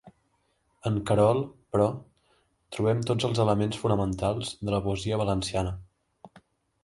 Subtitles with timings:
[0.89, 1.41] En Querol,
[1.75, 1.85] però,
[2.77, 5.75] trobem tots els elements fonamentals de la poesia valenciana.